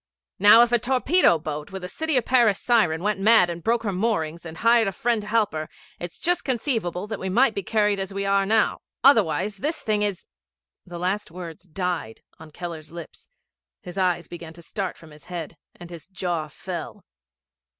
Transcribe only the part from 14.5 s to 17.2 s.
to start from his head, and his jaw fell.